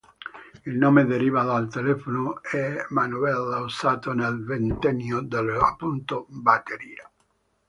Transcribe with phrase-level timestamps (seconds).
[0.65, 7.07] Il nome deriva dal telefono a manovella usato nel ventennio, detto appunto "batteria".